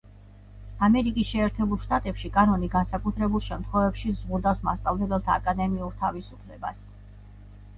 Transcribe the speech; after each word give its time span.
ამერიკის 0.85 1.27
შეერთებულ 1.33 1.79
შტატებში 1.83 2.31
კანონი 2.37 2.69
განსაკუთრებულ 2.77 3.43
შემთხვევებში 3.49 4.15
ზღუდავს 4.21 4.65
მასწავლებელთა 4.71 5.37
აკადემიურ 5.43 5.97
თავისუფლებას. 6.01 6.83